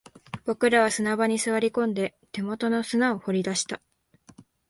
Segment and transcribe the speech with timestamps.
[0.45, 3.83] 僕らは砂場に座り込んで、手元の砂を掘り出した